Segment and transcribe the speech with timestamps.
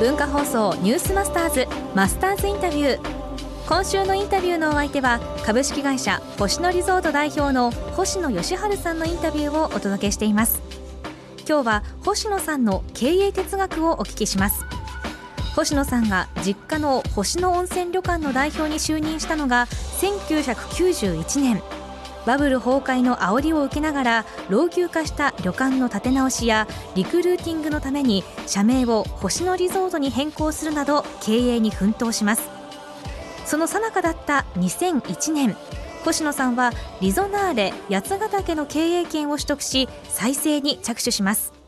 [0.00, 3.00] 文化放送ニュースマスターズマスターズインタビュー。
[3.68, 10.62] 今週のインタビューのお相手は株式会社星野リゾート代表の星野義治さんのインタビューをお届けしています。
[11.46, 14.64] 今日は星野さんの経営哲学をお聞きします。
[15.54, 21.62] 星野さんが実家の星野温泉旅館の代表に就任したのが1991年。
[22.26, 32.48] バブル崩壊の煽りを受けながら老朽化した旅館の建て直しやリクルーティングのために社名を星野リゾートに変更するなど経営に奮闘します。
[33.44, 35.56] その最中だった2001年
[36.04, 41.59] 星野さんはリゾナーレ八ヶ岳の経営権を取得し再生に着手します。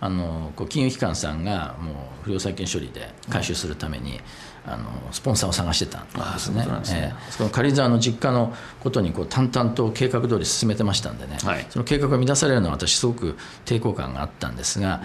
[0.00, 4.20] あのこう金融機関さんがもう不良債権処理で回収するために、
[4.68, 6.62] あのスポンサーを探してたんですね。
[6.62, 6.80] そね。
[6.90, 15.00] えー、その軽井沢の実家のことにこう淡々と計画通り進めてましたんでね、はい、その計画が乱されるのは私すごく抵抗感があったんですが、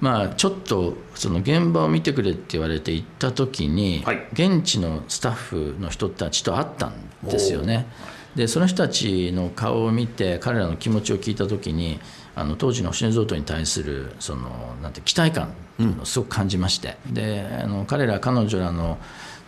[0.00, 6.92] うん、まあちょっとその現場を見てくれって言われて行った時に、はい、現地のスタッフの人たちと会ったん
[7.24, 7.86] ですよね。
[8.34, 11.98] でその人たちの顔を見て彼らの気持ちを聞いた時に
[12.36, 15.54] あの当時の星野贈答に対するそのなんて期待感
[16.02, 18.98] をすごく感じまして、うん、であの彼ら彼女らの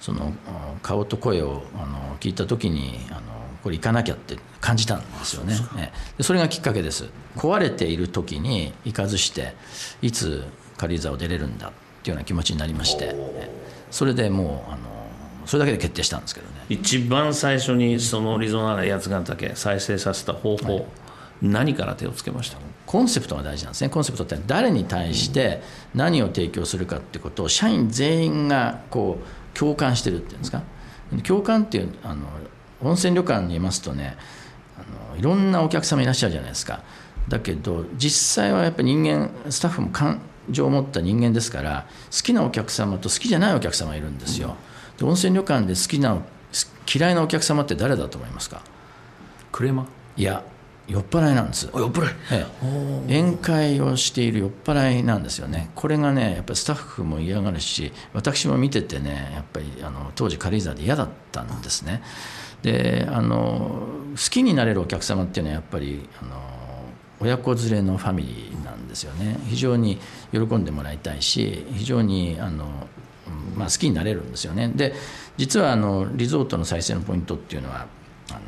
[0.00, 0.32] その
[0.82, 3.20] 顔と声をあの聞いた時にあの
[3.62, 5.54] これ行かなきゃって感じたんですよね。
[6.16, 7.10] そそれがきっかけです。
[7.36, 9.54] 壊れている時に行かずして
[10.00, 10.44] いつ
[10.76, 11.70] 軽井沢を出れるんだっ
[12.02, 13.14] ていうような気持ちになりまして。
[13.90, 14.88] それでもうあの
[15.46, 16.52] それだけで決定したんですけどね。
[16.68, 20.84] 一番最初にそのリゾナーレ八ヶ岳再生させた方法、はい、
[21.40, 22.58] 何から手をつけました？
[22.86, 23.90] コンセプトが大事なんですね。
[23.90, 25.62] コンセプトって誰に対して
[25.94, 30.62] 何を提供するかってことを社員全員がこう共感してるっていうんですか？
[31.22, 32.26] 共感っていうあの
[32.82, 34.16] 温泉旅館にいますとね
[34.76, 36.82] あのいろんなお客様いらっしゃるじゃないですか。
[37.28, 40.20] だけど実際はやっぱり人間スタッフも感
[40.50, 44.56] 情を持った人間ですから好きなお客様と好きじゃないお客様がいるんですよ、
[44.96, 46.22] で温泉旅館で好きな
[46.90, 48.62] 嫌いなお客様って誰だと思いますか？
[49.52, 50.42] クレマいや
[50.88, 51.68] 酔っ払いなんです。
[51.74, 52.46] 酔っ払い、え
[53.10, 55.70] え、宴会をしている酔っ払いなんですよね。
[55.74, 62.02] これがねやっぱりスタッフも嫌がるし私も見ててねやっぱりあの当時軽井沢で嫌だったんですね。
[62.62, 66.40] であの好きになれるお客様っていうのはやっぱりあの
[67.20, 69.38] 親子連れのファミリーなんですよね。
[69.48, 69.98] 非常に
[70.32, 72.88] 喜んでもらいたいし非常にあの
[73.56, 74.72] まあ、好きになれるんですよね。
[74.74, 74.94] で
[75.36, 77.86] 実はあのリゾートの再生のポイントっていうのは
[78.30, 78.40] あの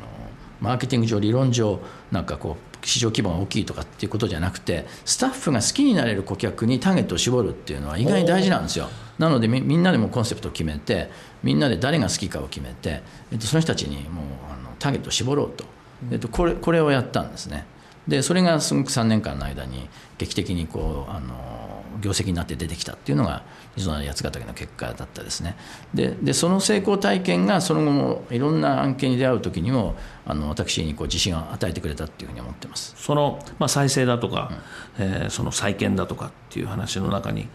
[0.61, 1.79] マーケティング上理論上
[2.11, 8.87] なんかこう市場規模が大きいとかっていうことじゃなくてスタッフが好きになれる顧客にターゲットを絞るっていうのは意外に大事なんですよ。
[9.19, 11.11] なのでみんなでもコンセプトを決めて
[11.43, 15.65] みんなで誰が好きかを決めて、えっと、その人たちにもうあのターゲットを絞ろうと、
[16.11, 17.65] えっと、これこれをやったんですね。
[18.07, 23.43] でそれがすごく3年間の間に劇的にこうあの業績になって出てきたっていうのが
[23.75, 25.55] リゾナ八ヶ岳の結果だったですね。
[25.93, 29.95] ででその成功体験がその後もいろんな案件に出会う時にも
[30.25, 32.95] あの私にこう自信を与えてくれたっていうふうに思ってます。
[32.97, 34.51] その、まあ、再生だとか、
[34.99, 37.47] うん、えー、その再建だとかっていう話の中に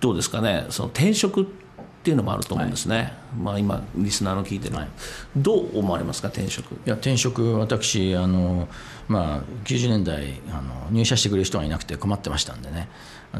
[0.00, 0.66] どうですかね。
[0.70, 1.52] その転職
[2.06, 4.88] っていうのもあると思うんですね、はい、まあ、今、リスナーの聞いてる、はい、
[5.36, 6.74] どう思われますか、転職？
[6.74, 8.68] いや転職、私あの、
[9.08, 12.88] まあ、90年代あの、入社してくれる人がいなくて困ってましたんでね、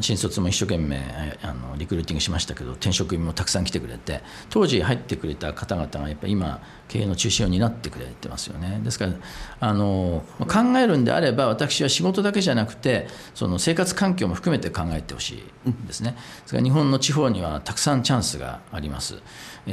[0.01, 0.99] 新卒も一生懸命
[1.41, 4.21] あのリクルーティングしましたけど転職員もたくさん来てくれて。
[4.49, 8.79] 当時入ってくれた方々がやっぱ今経営の中心を担ってくれてますよね。
[8.83, 9.13] ですから
[9.59, 15.43] あの考えるんであれば私は仕事だけじゃなくてその生活環境も含めて考えてほしい
[15.85, 16.11] ですね。
[16.11, 19.15] ですから日本の地方にはたくさんチャンスがあります。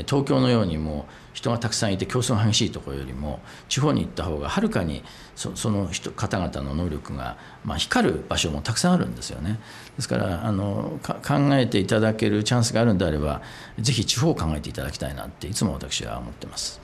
[0.06, 5.04] 東京のようにもう人がたくさんいて競争が激しいところよりも地方に行った方がはるかに
[5.36, 9.58] そその人方々の能力が、まあ、光る場所もたくさんあるんですよね。
[9.96, 11.12] ですからあの考
[11.56, 13.42] えていただけるチャンスがあるんであれば
[13.78, 16.80] ぜひ地方を考えていただきたいなっていつも私は思ってます。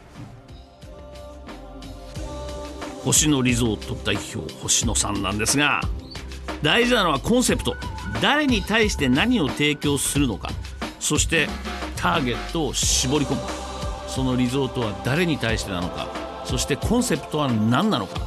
[3.04, 5.80] 星野リゾート代表星野さんなんですが
[6.62, 7.76] 大事なのはコンセプト。
[8.20, 10.50] 誰に対して何を提供するのか。
[10.98, 11.48] そして
[11.96, 13.69] ターゲットを絞り込む。
[14.10, 16.08] そのリゾートは誰に対してなのか
[16.44, 18.20] そしてコンセプトは何なのか。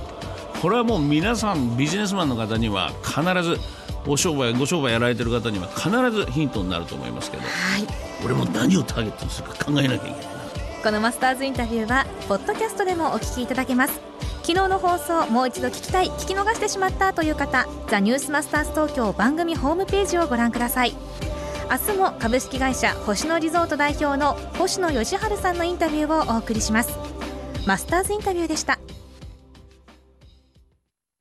[0.62, 3.60] これはもう皆さんビジネスマンの方には必ず
[4.08, 7.50] お商売ご商売やられてる方には必ずヒントになると思いますけど、は
[7.80, 7.88] い、
[8.24, 10.24] 俺も何をターゲットにするか考えなきゃいけないな
[10.82, 14.14] このマスターズインタビューはポッドキャストでもお聞きいただけます。
[14.44, 20.94] 昨日の放送もう一度聞きたい聞き逃してしまったという方ザニュースマスターズ東京番組ホームページをご覧ください
[21.74, 26.94] 明日も株式会社星野リゾート代表の星野義治さんのインタビューをお送りします。
[27.66, 28.78] マスターズインタビューでした。